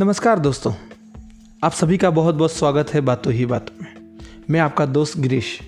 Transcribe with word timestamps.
नमस्कार 0.00 0.38
दोस्तों, 0.38 0.72
आप 1.64 1.72
सभी 1.72 1.98
का 1.98 2.10
बहुत 2.10 2.34
बहुत 2.34 2.52
स्वागत 2.52 2.94
है 2.94 3.00
बातों 3.00 3.32
ही 3.32 3.46
बातों 3.46 3.84
में। 3.84 4.18
मैं 4.50 4.60
आपका 4.60 4.86
दोस्त 4.86 5.18
गिरीश। 5.18 5.60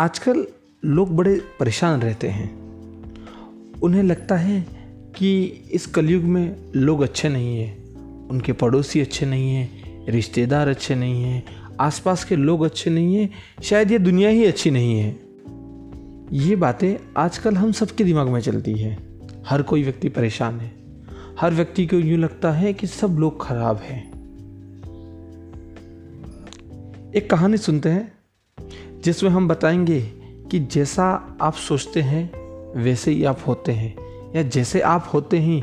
आजकल 0.00 0.46
लोग 0.84 1.16
बड़े 1.16 1.42
परेशान 1.60 2.00
रहते 2.00 2.28
हैं। 2.28 2.54
उन्हें 3.82 4.02
लगता 4.02 4.36
है 4.36 4.66
कि 5.16 5.44
इस 5.72 5.86
कलयुग 5.86 6.22
में 6.22 6.56
लोग 6.76 7.02
अच्छे 7.02 7.28
नहीं 7.28 7.58
हैं, 7.58 7.96
उनके 8.28 8.52
पड़ोसी 8.52 9.00
अच्छे 9.00 9.26
नहीं 9.26 9.50
हैं, 9.50 9.70
रिश्तेदार 10.08 10.68
अच्छे 10.68 10.94
नहीं 10.94 11.22
हैं, 11.22 11.44
आसपास 11.80 12.24
के 12.24 12.36
लोग 12.36 12.62
अच्छे 12.62 12.90
नहीं 12.90 13.16
हैं, 13.16 13.30
शायद 13.62 13.90
ये 13.90 13.98
दुनिया 13.98 14.28
ही 14.28 14.44
अच्छी 14.44 14.70
नहीं 14.70 15.00
है। 15.00 15.20
ये 16.32 16.56
बातें 16.56 16.96
आजकल 17.16 17.54
हम 17.54 17.72
सबके 17.72 18.04
दिमाग 18.04 18.28
में 18.28 18.40
चलती 18.40 18.72
है। 18.72 18.98
हर 19.46 19.62
कोई 19.62 19.82
व्यक्ति 19.82 20.08
परेशान 20.08 20.60
है। 20.60 20.83
हर 21.40 21.54
व्यक्ति 21.54 21.86
को 21.86 21.96
यूँ 21.96 22.18
लगता 22.18 22.52
है 22.52 22.72
कि 22.72 22.86
सब 22.86 23.08
लोग 23.08 23.46
खराब 23.46 23.76
हैं। 23.76 24.14
एक 27.14 27.30
कहानी 27.30 27.56
सुनते 27.56 27.88
हैं, 27.88 28.12
जिसमें 29.00 29.30
हम 29.30 29.48
बताएँगे 29.48 30.00
कि 30.50 30.58
जैसा 30.58 31.36
आप 31.40 31.54
सोचते 31.54 32.00
हैं, 32.00 32.32
वैसे 32.82 33.10
ही 33.10 33.24
आप 33.24 33.40
होते 33.46 33.72
हैं, 33.72 33.96
या 34.36 34.42
जैसे 34.42 34.80
आप 34.80 35.10
होते 35.14 35.38
हैं, 35.38 35.62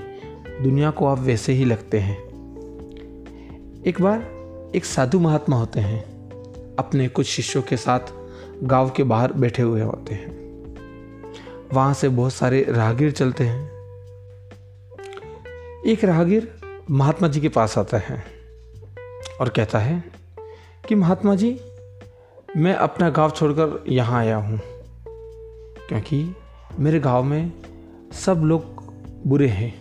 दुनिया 0.64 0.92
को 0.92 1.06
आप 1.06 1.20
वैसे 1.20 1.54
ही 1.54 1.66
लगते 1.66 2.00
हैं। 2.00 2.18
एक 3.86 4.02
बार 4.02 4.22
एक 4.76 4.86
साधु 4.86 5.20
महात्मा 5.20 5.58
होते 5.58 5.80
हैं, 5.80 6.04
अपने 6.76 7.08
कुछ 7.08 7.28
शिष्यों 7.28 7.64
के 7.64 7.78
साथ 7.78 8.00
गाँव 8.64 8.90
के 8.90 9.04
बाहर 9.04 9.34
बैठे 9.34 9.62
हुए 9.62 9.82
होते 9.82 10.16
हैं। 10.16 10.42
वहाँ 11.74 11.94
से 11.94 12.10
बहुत 12.10 12.34
सारे 12.34 12.66
राहगीर 12.70 13.12
चलते 13.12 13.44
हैं। 13.44 13.71
एक 15.88 16.04
राहगीर 16.04 16.48
महात्मा 16.92 17.28
जी 17.28 17.42
के 17.42 17.50
पास 17.50 17.78
आता 17.78 17.98
है 17.98 18.24
और 19.42 19.50
कहता 19.50 19.80
है 19.80 20.04
कि 20.88 20.96
महात्मा 20.96 21.36
जी, 21.36 21.60
मैं 22.58 22.74
अपना 22.74 23.10
गाँव 23.10 23.30
छोड़कर 23.30 23.84
यहाँ 23.90 24.20
आया 24.20 24.36
हूँ, 24.36 24.60
क्योंकि 25.88 26.36
मेरे 26.80 27.00
गाँव 27.00 27.24
में 27.24 27.52
सब 28.14 28.42
लोग 28.44 28.84
बुरे 29.28 29.48
हैं, 29.48 29.74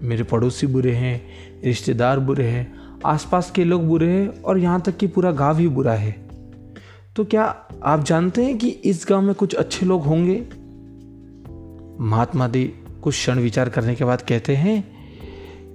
मेरे 0.00 0.22
पड़ोसी 0.22 0.66
बुरे 0.66 0.92
हैं, 0.92 1.22
रिश्तेदार 1.64 2.20
बुरे 2.20 2.44
हैं, 2.44 2.98
आसपास 3.06 3.50
के 3.50 3.64
लोग 3.64 3.86
बुरे 3.88 4.08
हैं 4.08 4.42
और 4.42 4.58
यहाँ 4.58 4.80
तक 4.80 4.96
कि 4.96 5.06
पूरा 5.06 5.30
गाँव 5.30 5.58
ही 5.58 5.68
बुरा 5.68 5.92
है। 5.92 6.12
तो 7.16 7.24
क्या 7.24 7.44
आप 7.84 8.04
जानते 8.04 8.44
हैं 8.44 8.58
कि 8.58 8.68
इस 8.68 9.06
गाँव 9.08 9.22
में 9.22 9.34
कुछ 9.34 9.54
अच्छे 9.54 9.86
लोग 9.86 10.02
होंगे? 10.02 10.36
महात्मा 12.04 12.48
दी 12.48 12.64
कुछ 13.02 13.14
क्षण 13.14 13.38
विचार 13.38 13.68
करने 13.68 13.94
के 13.94 14.04
बाद 14.04 14.22
कहते 14.22 14.56
हैं 14.56 14.95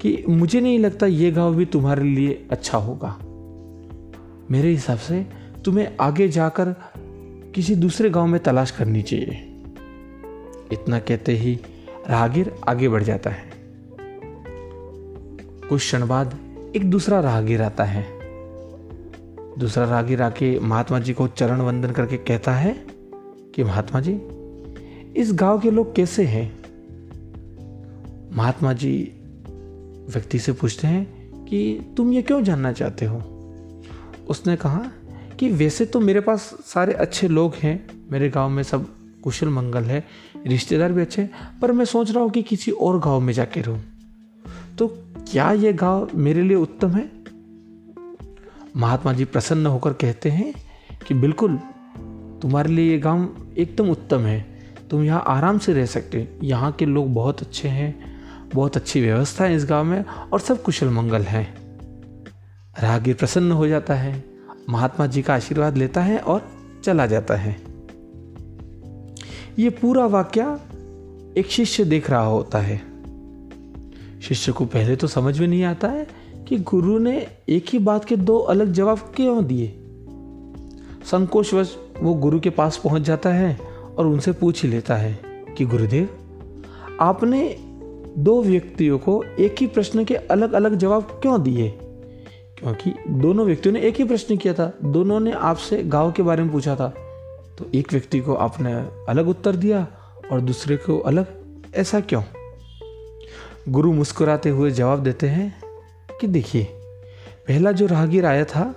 कि 0.01 0.23
मुझे 0.29 0.61
नहीं 0.61 0.79
लगता 0.79 1.05
ये 1.05 1.31
गाँव 1.31 1.55
भी 1.55 1.65
तुम्हारे 1.65 2.03
लिए 2.03 2.47
अच्छा 2.51 2.77
होगा। 2.77 3.17
मेरे 4.51 4.69
हिसाब 4.69 4.97
से 4.97 5.27
तुम्हें 5.65 5.97
आगे 6.01 6.27
जाकर 6.27 6.75
किसी 7.55 7.75
दूसरे 7.75 8.09
गाँव 8.09 8.27
में 8.27 8.43
तलाश 8.43 8.71
करनी 8.71 9.01
चाहिए। 9.01 9.61
इतना 10.71 10.99
कहते 10.99 11.31
ही 11.31 11.59
राहगीर 12.09 12.55
आगे 12.67 12.89
बढ़ 12.89 13.03
जाता 13.03 13.29
है। 13.29 13.51
कुछ 15.69 15.79
क्षण 15.79 16.07
बाद 16.07 16.39
एक 16.75 16.89
दूसरा 16.89 17.19
राहगीर 17.19 17.61
आता 17.61 17.83
है। 17.83 18.21
दूसरा 19.59 19.85
राहगीर 19.85 20.21
आके 20.21 20.59
महात्मा 20.59 20.99
जी 20.99 21.13
को 21.13 21.27
चरण 21.27 21.61
वंदन 21.61 21.91
करके 21.91 22.17
कहता 22.17 22.53
है 22.55 22.85
कि 23.55 23.63
महात्मा 23.63 24.01
जी, 24.01 24.21
इस 25.21 25.33
गाँव 25.33 25.59
के 25.59 25.71
लोग 25.71 25.95
कैसे 25.95 26.23
हैं? 26.23 26.61
महात्मा 28.33 28.73
जी 28.73 29.20
व्यक्ति 30.13 30.39
से 30.39 30.51
पूछते 30.51 30.87
हैं 30.87 31.45
कि 31.45 31.93
तुम 31.97 32.13
ये 32.13 32.21
क्यों 32.21 32.41
जानना 32.43 32.71
चाहते 32.71 33.05
हो? 33.05 33.17
उसने 34.29 34.55
कहा 34.55 34.91
कि 35.39 35.49
वैसे 35.49 35.85
तो 35.85 35.99
मेरे 35.99 36.19
पास 36.19 36.41
सारे 36.65 36.93
अच्छे 36.93 37.27
लोग 37.27 37.55
हैं, 37.55 37.89
मेरे 38.11 38.29
गाँव 38.29 38.49
में 38.49 38.63
सब 38.63 38.87
कुशल 39.23 39.49
मंगल 39.49 39.83
है, 39.83 40.03
रिश्तेदार 40.47 40.91
भी 40.91 41.01
अच्छे 41.01 41.29
पर 41.61 41.71
मैं 41.71 41.85
सोच 41.85 42.11
रहा 42.11 42.23
हूँ 42.23 42.31
कि 42.31 42.41
किसी 42.41 42.71
और 42.71 42.99
गाँव 42.99 43.19
में 43.19 43.33
जाके 43.33 43.61
रहूँ। 43.61 43.81
तो 44.77 44.87
क्या 45.31 45.51
ये 45.51 45.73
गाँव 45.73 46.09
मेरे 46.15 46.41
लिए 46.41 46.57
उत्तम 46.57 46.91
है? 46.91 47.09
महात्मा 48.77 49.13
जी 49.13 49.25
प्रसन्न 49.25 49.65
होकर 49.65 49.93
कहते 49.93 50.29
हैं 50.29 50.53
कि 51.07 51.13
बिल्कुल, 51.13 51.57
तुम्हारे 52.41 52.71
लिए 52.71 52.91
ये 52.91 52.97
गाँव 52.97 53.53
एकदम 53.57 53.89
उत्तम 53.89 54.19
है। 54.19 54.39
तुम 54.89 55.03
यहाँ 55.03 55.23
आराम 55.27 55.57
से 55.57 55.73
रह 55.73 55.85
सकते 55.85 56.21
हो। 56.21 56.45
यहाँ 56.45 56.71
के 56.71 56.85
लोग 56.85 57.13
बहुत 57.13 57.41
अच्छे 57.41 57.67
हैं 57.67 58.10
बहुत 58.55 58.77
अच्छी 58.77 59.01
व्यवस्था 59.01 59.43
है 59.43 59.55
इस 59.55 59.65
गाँव 59.65 59.83
में 59.83 60.05
और 60.05 60.39
सब 60.39 60.63
कुशल 60.63 60.89
मंगल 60.89 61.21
हैं। 61.21 61.61
राहगीर 62.79 63.15
प्रसन्न 63.15 63.51
हो 63.51 63.67
जाता 63.67 63.93
है, 63.93 64.23
महात्मा 64.69 65.05
जी 65.05 65.21
का 65.21 65.35
आशीर्वाद 65.35 65.77
लेता 65.77 66.01
है 66.01 66.17
और 66.17 66.47
चला 66.83 67.05
जाता 67.05 67.35
है। 67.35 67.61
ये 69.59 69.69
पूरा 69.69 70.05
वाक्य 70.05 70.59
एक 71.37 71.47
शिष्य 71.49 71.83
देख 71.83 72.09
रहा 72.09 72.25
होता 72.25 72.59
है। 72.59 72.81
शिष्य 74.21 74.51
को 74.51 74.65
पहले 74.65 74.95
तो 74.95 75.07
समझ 75.07 75.39
में 75.39 75.47
नहीं 75.47 75.63
आता 75.63 75.87
है 75.87 76.07
कि 76.47 76.57
गुरु 76.57 76.99
ने 76.99 77.27
एक 77.49 77.65
ही 77.69 77.79
बात 77.79 78.05
के 78.05 78.15
दो 78.15 78.37
अलग 78.37 78.73
जवाब 78.73 79.13
क्यों 79.15 79.45
दिए। 79.45 79.67
संकोचवश 81.05 81.77
वो 82.01 82.13
गुरु 82.13 82.39
के 82.39 82.49
पास 82.49 82.77
पहुँच 82.77 83.01
जाता 83.01 83.29
है 83.29 83.59
और 83.97 84.05
उनसे 84.05 84.31
पूछ 84.31 84.63
ही 84.63 84.69
लेता 84.69 84.95
है 84.95 85.19
कि, 85.57 85.65
गुरुदेव, 85.65 86.09
आपने 87.01 87.70
दो 88.17 88.43
व्यक्तियों 88.43 88.99
को 88.99 89.23
एक 89.39 89.55
ही 89.59 89.67
प्रश्न 89.67 90.05
के 90.05 90.15
अलग 90.15 90.53
अलग 90.53 90.75
जवाब 90.75 91.03
क्यों 91.03 91.43
दिए? 91.43 91.69
क्योंकि 92.59 92.93
दोनों 93.09 93.45
व्यक्तियों 93.45 93.73
ने 93.73 93.81
एक 93.81 93.95
ही 93.95 94.03
प्रश्न 94.03 94.37
किया 94.37 94.53
था। 94.53 94.73
दोनों 94.83 95.19
ने 95.19 95.31
आपसे 95.31 95.83
गाँव 95.83 96.11
के 96.11 96.23
बारे 96.23 96.43
में 96.43 96.51
पूछा 96.51 96.75
था। 96.75 96.93
तो 97.57 97.65
एक 97.75 97.93
व्यक्ति 97.93 98.19
को 98.19 98.33
आपने 98.33 98.73
अलग 99.09 99.27
उत्तर 99.27 99.55
दिया 99.55 99.87
और 100.31 100.41
दूसरे 100.41 100.77
को 100.77 100.99
अलग? 100.99 101.25
ऐसा 101.75 101.99
क्यों? 101.99 102.23
गुरु 103.69 103.93
मुस्कुराते 103.93 104.49
हुए 104.49 104.71
जवाब 104.71 104.99
देते 104.99 105.27
हैं 105.27 105.61
कि 106.21 106.27
देखिए, 106.27 106.63
पहला 107.47 107.71
जो 107.71 107.85
राहगीर 107.85 108.25
आया 108.25 108.45
था, 108.45 108.75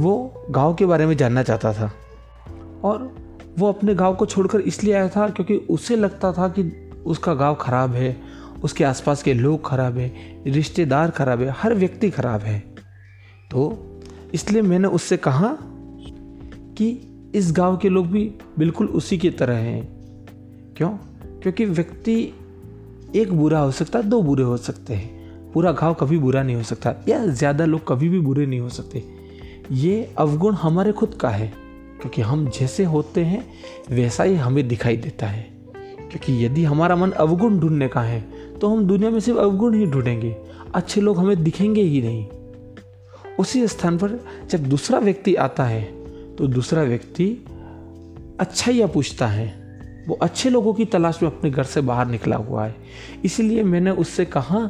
वो 0.00 0.44
गाँव 0.50 0.74
के 0.74 0.86
बारे 0.86 1.06
में 1.06 1.16
जानना 1.16 1.42
चाहता 1.42 1.72
था। 1.72 1.92
और 2.84 3.14
वो 3.58 3.68
अपने 3.68 3.94
गाँव 3.94 4.14
को 4.14 4.26
छोड़कर 4.26 4.60
इसलिए 4.60 4.94
आया 4.94 5.08
था 5.08 5.28
क्योंकि 5.28 5.56
उसे 5.56 5.96
लगता 5.96 6.32
था 6.32 6.48
कि 6.48 6.90
उसका 7.06 7.34
गाँव 7.34 7.54
खराब 7.54 7.94
है 7.94 8.41
उसके 8.64 8.84
आसपास 8.84 9.22
के 9.22 9.34
लोग 9.34 9.68
खराब 9.68 9.98
है, 9.98 10.12
रिश्तेदार 10.46 11.10
खराब 11.10 11.40
है, 11.40 11.54
हर 11.58 11.74
व्यक्ति 11.74 12.10
खराब 12.10 12.40
है। 12.40 12.60
तो 13.50 13.86
इसलिए 14.34 14.62
मैंने 14.62 14.88
उससे 14.88 15.16
कहा 15.16 15.58
कि 16.78 17.08
इस 17.34 17.52
गाँव 17.52 17.76
के 17.76 17.88
लोग 17.88 18.06
भी 18.06 18.34
बिल्कुल 18.58 18.86
उसी 18.86 19.18
की 19.18 19.30
तरह 19.30 19.54
हैं। 19.54 19.88
क्यों? 20.76 20.90
क्योंकि 21.42 21.64
व्यक्ति 21.64 22.34
एक 23.16 23.32
बुरा 23.32 23.58
हो 23.58 23.70
सकता 23.70 23.98
है, 23.98 24.08
दो 24.08 24.22
बुरे 24.22 24.42
हो 24.42 24.56
सकते 24.56 24.94
हैं। 24.94 25.22
पूरा 25.52 25.72
गाँव 25.72 25.94
कभी 25.94 26.18
बुरा 26.18 26.42
नहीं 26.42 26.56
हो 26.56 26.62
सकता 26.62 26.94
या 27.08 27.26
ज़्यादा 27.26 27.64
लोग 27.64 27.88
कभी 27.88 28.08
भी 28.08 28.20
बुरे 28.20 28.46
नहीं 28.46 28.60
हो 28.60 28.68
सकते। 28.68 29.04
ये 29.72 30.14
अवगुण 30.18 30.54
हमारे 30.54 30.92
खुद 30.92 31.14
का 31.14 31.28
है, 31.28 31.52
क्योंकि 32.00 32.22
हम 32.22 32.48
जैसे 32.48 32.84
होते 32.84 33.24
हैं, 33.24 33.46
वैसा 33.90 34.24
ही 34.24 34.34
हमें 34.34 34.68
दिखाई 34.68 34.96
देता 34.96 35.26
है। 35.26 35.42
क्योंकि 35.76 36.46
यदि 36.46 36.64
हमारा 36.64 36.96
मन 36.96 37.10
अवगुण 37.10 37.60
ढूँढने 37.60 37.88
का 37.88 38.00
है 38.00 38.31
तो 38.62 38.68
हम 38.68 38.84
दुनिया 38.86 39.10
में 39.10 39.18
सिर्फ़ 39.20 39.38
अवगुण 39.40 39.74
ही 39.74 39.86
ढूंढेंगे। 39.86 40.36
अच्छे 40.74 41.00
लोग 41.00 41.18
हमें 41.18 41.42
दिखेंगे 41.44 41.82
ही 41.82 42.00
नहीं। 42.02 42.26
उसी 43.36 43.66
स्थान 43.68 43.96
पर 43.98 44.18
जब 44.50 44.64
दूसरा 44.64 44.98
व्यक्ति 44.98 45.34
आता 45.36 45.64
है 45.64 45.82
तो 46.36 46.46
दूसरा 46.46 46.82
व्यक्ति 46.82 47.26
अच्छा 48.40 48.70
या 48.70 48.86
पूछता 48.86 49.26
है। 49.26 49.46
वो 50.08 50.14
अच्छे 50.22 50.50
लोगों 50.50 50.72
की 50.74 50.84
तलाश 50.84 51.22
में 51.22 51.30
अपने 51.30 51.50
घर 51.50 51.64
से 51.64 51.80
बाहर 51.80 52.06
निकला 52.06 52.36
हुआ 52.36 52.64
है। 52.66 52.74
इसीलिए 53.24 53.62
मैंने 53.62 53.90
उससे 53.90 54.24
कहा 54.24 54.60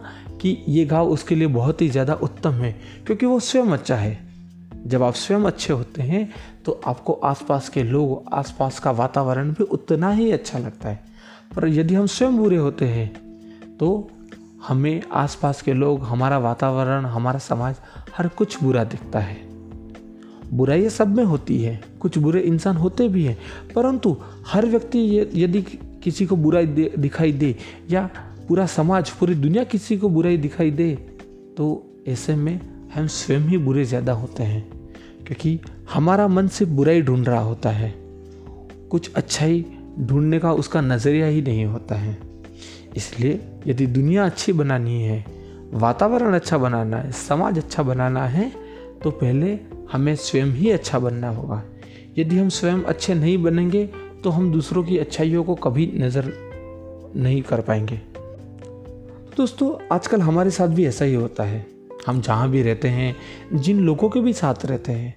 कि 0.40 0.56
ये 0.69 0.84
गाँव 0.84 1.08
उसके 1.08 1.34
लिए 1.34 1.46
बहुत 1.49 1.82
ही 1.82 1.88
ज़्यादा 1.88 2.14
उत्तम 2.14 2.52
है, 2.52 2.72
क्योंकि 3.06 3.26
वो 3.26 3.38
स्वयं 3.40 3.72
अच्छा 3.72 3.96
है। 3.96 4.19
जब 4.87 5.02
आप 5.02 5.14
स्वयं 5.14 5.44
अच्छे 5.44 5.72
होते 5.72 6.02
हैं 6.02 6.28
तो 6.64 6.81
आपको 6.87 7.12
आसपास 7.12 7.69
के 7.69 7.82
लोग, 7.82 8.25
आसपास 8.32 8.78
का 8.78 8.90
वातावरण 8.90 9.50
भी 9.50 9.64
उतना 9.64 10.11
ही 10.11 10.31
अच्छा 10.32 10.58
लगता 10.58 10.88
है। 10.88 11.00
पर 11.56 11.69
यदि 11.69 11.94
हम 11.94 12.06
स्वयं 12.06 12.37
बुरे 12.37 12.56
होते 12.56 12.84
हैं 12.84 13.21
तो 13.82 14.11
हमें 14.62 15.02
आसपास 15.12 15.61
के 15.62 15.73
लोग, 15.75 16.02
हमारा 16.02 16.38
वातावरण, 16.38 17.05
हमारा 17.05 17.38
समाज, 17.40 17.76
हर 18.17 18.29
कुछ 18.29 18.62
बुरा 18.62 18.84
दिखता 18.84 19.19
है। 19.20 19.37
बुराई 20.52 20.88
सब 20.88 21.17
में 21.17 21.23
होती 21.25 21.58
है, 21.58 21.81
कुछ 22.00 22.19
बुरे 22.19 22.40
इंसान 22.40 22.76
होते 22.76 23.08
भी 23.08 23.25
हैं, 23.25 23.37
परंतु 23.75 24.17
हर 24.46 24.67
व्यक्ति 24.67 25.00
यदि 25.34 25.62
किसी 26.05 26.26
को 26.26 26.37
बुराई 26.37 26.67
दिखाई 26.67 27.32
दे, 27.32 27.55
या 27.90 28.08
पूरा 28.49 28.67
समाज, 28.69 29.11
पूरी 29.11 29.34
दुनिया 29.34 29.64
किसी 29.64 29.96
को 29.96 30.08
बुराई 30.08 30.37
दिखाई 30.38 30.70
दे 30.70 30.94
तो 31.56 32.05
ऐसे 32.08 32.35
में 32.37 32.61
हम 32.94 33.06
स्वयं 33.08 33.49
ही 33.49 33.58
बुरे 33.58 33.85
ज़्यादा 33.85 34.12
होते 34.14 34.43
हैं, 34.43 34.62
क्योंकि 35.26 35.58
हमारा 35.94 36.28
मन 36.28 36.49
सिर्फ़ 36.49 36.73
बुराई 36.73 37.02
ढूंढ 37.02 37.28
रहा 37.28 37.40
होता 37.40 37.70
है। 37.70 37.94
कुछ 38.90 39.12
अच्छाई 39.12 39.64
ढूँढने 40.00 40.38
का 40.38 40.52
उसका 40.55 40.81
नज़रिया 40.81 41.26
ही 41.26 41.43
नहीं 41.43 41.64
होता 41.64 41.94
है। 41.94 42.19
इसलिए 42.96 43.40
यदि 43.67 43.87
दुनिया 43.88 44.25
अच्छी 44.26 44.53
बनानी 44.53 45.03
है, 45.03 45.25
वातावरण 45.75 46.35
अच्छा 46.35 46.59
बनाना 46.59 46.97
है, 46.97 47.11
समाज 47.12 47.59
अच्छा 47.59 47.82
बनाना 47.82 48.26
है 48.26 48.50
तो 49.03 49.11
पहले 49.12 49.59
हमें 49.93 50.14
स्वयं 50.17 50.53
ही 50.53 50.70
अच्छा 50.70 50.99
बनना 50.99 51.29
होगा। 51.29 51.62
यदि 52.19 52.38
हम 52.38 52.49
स्वयं 52.49 52.82
अच्छे 52.82 53.14
नहीं 53.14 53.43
बनेंगे 53.43 53.85
तो 54.25 54.31
हम 54.31 54.50
दूसरों 54.53 54.82
की 54.85 54.99
अच्छाइयों 54.99 55.44
को 55.44 55.55
कभी 55.56 55.87
नज़र 55.97 56.32
नहीं 57.17 57.43
कर 57.43 57.61
पाएँगे। 57.61 58.00
दोस्तों, 59.37 59.70
आजकल 59.93 60.20
हमारे 60.20 60.50
साथ 60.50 60.69
भी 60.69 60.87
ऐसा 60.87 61.05
ही 61.05 61.14
होता 61.14 61.44
है। 61.44 61.67
हम 62.06 62.20
जहाँ 62.20 62.49
भी 62.50 62.62
रहते 62.62 62.88
हैं, 62.88 63.17
जिन 63.55 63.81
लोगों 63.81 64.09
के 64.11 64.20
भी 64.20 64.32
साथ 64.32 64.64
रहते 64.67 64.93
हैं 64.93 65.14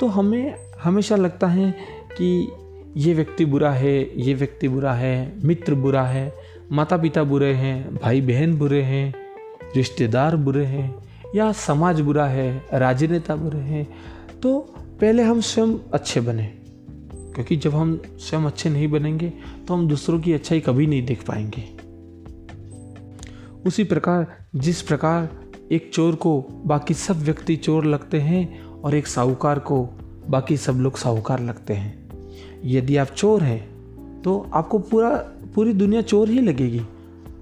तो 0.00 0.06
हमें 0.08 0.54
हमेशा 0.82 1.16
लगता 1.16 1.46
है 1.46 1.70
कि 2.12 2.52
ये 2.96 3.14
व्यक्ति 3.14 3.44
बुरा 3.44 3.70
है, 3.70 4.20
ये 4.20 4.34
व्यक्ति 4.34 4.68
बुरा 4.68 4.92
है, 4.92 5.32
मित्र 5.44 5.74
बुरा 5.74 6.02
है 6.02 6.32
माता 6.72 6.96
पिता 6.96 7.22
बुरे 7.24 7.52
हैं 7.54 7.94
भाई 7.94 8.20
बहन 8.20 8.56
बुरे 8.58 8.82
हैं, 8.82 9.14
रिश्तेदार 9.76 10.36
बुरे 10.36 10.64
हैं, 10.64 10.94
या 11.34 11.52
समाज 11.52 12.00
बुरा 12.00 12.26
है, 12.26 12.66
राजनेता 12.72 13.36
बुरे 13.36 13.58
हैं 13.58 13.86
तो 14.42 14.58
पहले 15.00 15.22
हम 15.22 15.40
स्वयं 15.40 15.74
अच्छे 15.92 16.20
बने। 16.20 16.46
क्योंकि 17.34 17.56
जब 17.56 17.74
हम 17.74 18.00
स्वयं 18.18 18.42
अच्छे 18.42 18.70
नहीं 18.70 18.88
बनेंगे 18.88 19.32
तो 19.68 19.74
हम 19.74 19.88
दूसरों 19.88 20.20
की 20.20 20.32
अच्छाई 20.32 20.60
कभी 20.60 20.86
नहीं 20.86 21.06
देख 21.06 21.24
पाएँगे। 21.24 21.64
उसी 23.66 23.84
प्रकार, 23.84 24.26
जिस 24.54 24.82
प्रकार 24.82 25.28
एक 25.72 25.90
चोर 25.94 26.14
को 26.14 26.40
बाकी 26.64 26.94
सब 26.94 27.16
व्यक्ति 27.16 27.56
चोर 27.56 27.84
लगते 27.84 28.20
हैं 28.20 28.62
और 28.64 28.94
एक 28.94 29.06
साहूकार 29.06 29.58
को 29.58 29.88
बाकी 30.28 30.56
सब 30.56 30.72
लोग 30.72 30.96
साहूकार 30.96 31.40
लगते 31.40 31.74
हैं। 31.74 32.06
यदि 32.64 32.96
आप 32.96 33.06
चोर 33.06 33.42
हैं 33.42 33.76
तो 34.22 34.50
आपको 34.54 34.78
पूरा 34.78 35.32
पूरी 35.56 35.72
दुनिया 35.72 36.00
चोर 36.02 36.28
ही 36.28 36.40
लगेगी। 36.40 36.80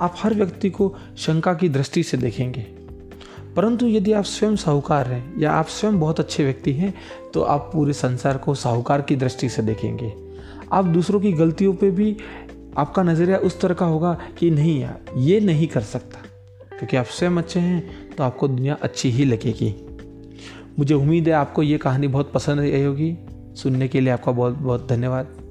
आप 0.00 0.14
हर 0.19 0.34
व्यक्ति 0.34 0.70
को 0.70 0.94
शंका 1.16 1.55
की 1.55 1.69
दृष्टि 1.69 2.02
से 2.02 2.16
देखेंगे। 2.16 2.61
परंतु 3.56 3.87
यदि 3.87 4.12
आप 4.12 4.25
स्वयं 4.25 4.56
साहूकार 4.56 5.06
हैं 5.06 5.40
या 5.40 5.52
आप 5.52 5.66
स्वयं 5.66 6.00
बहुत 6.00 6.20
अच्छे 6.20 6.44
व्यक्ति 6.44 6.72
हैं 6.72 6.94
तो 7.34 7.43
आप 7.43 7.70
पूरे 7.72 7.93
संसार 7.93 8.38
को 8.38 8.55
साहूकार 8.55 9.02
की 9.02 9.16
दृष्टि 9.16 9.49
से 9.49 9.62
देखेंगे। 9.62 10.12
आप 10.72 10.84
दूसरों 10.84 11.20
की 11.20 11.32
गलतियों 11.32 11.75
पे 11.75 11.90
भी 11.90 12.16
आपका 12.76 13.02
नज़रिया 13.02 13.38
उस 13.38 13.61
तरह 13.61 13.75
का 13.75 13.87
होगा 13.87 14.19
कि 14.38 14.50
नहीं 14.50 14.81
यार, 14.81 15.00
ये 15.17 15.40
नहीं 15.40 15.67
कर 15.67 15.81
सकता। 15.81 16.19
क्योंकि 16.78 16.96
आप 16.96 17.06
स्वयं 17.06 17.37
अच्छे 17.37 17.60
हैं 17.60 18.14
तो 18.17 18.25
आपको 18.25 18.49
दुनिया 18.49 18.78
अच्छी 18.82 19.10
ही 19.10 19.25
लगेगी। 19.25 19.75
मुझे 20.78 20.94
उम्मीद 20.94 21.28
है 21.28 21.34
आपको 21.34 21.62
ये 21.62 21.78
कहानी 21.78 22.08
बहुत 22.08 22.32
पसंद 22.32 22.60
आई 22.60 22.82
होगी। 22.82 23.17
सुनने 23.55 23.88
के 23.88 24.00
लिए 24.00 24.12
आपका 24.12 24.32
बहुत 24.32 24.52
बहुत 24.52 24.88
धन्यवाद। 24.88 25.44